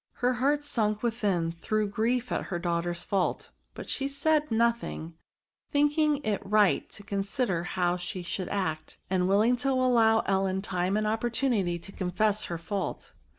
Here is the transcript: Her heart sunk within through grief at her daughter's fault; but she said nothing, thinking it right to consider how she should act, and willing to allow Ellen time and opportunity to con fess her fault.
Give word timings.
Her 0.13 0.33
heart 0.33 0.63
sunk 0.63 1.03
within 1.03 1.51
through 1.51 1.89
grief 1.89 2.31
at 2.31 2.45
her 2.45 2.57
daughter's 2.57 3.03
fault; 3.03 3.51
but 3.75 3.87
she 3.87 4.07
said 4.07 4.49
nothing, 4.49 5.13
thinking 5.69 6.23
it 6.23 6.41
right 6.43 6.89
to 6.93 7.03
consider 7.03 7.63
how 7.65 7.97
she 7.97 8.23
should 8.23 8.49
act, 8.49 8.97
and 9.11 9.27
willing 9.27 9.57
to 9.57 9.69
allow 9.69 10.21
Ellen 10.21 10.63
time 10.63 10.97
and 10.97 11.05
opportunity 11.05 11.77
to 11.77 11.91
con 11.91 12.09
fess 12.09 12.45
her 12.45 12.57
fault. 12.57 13.13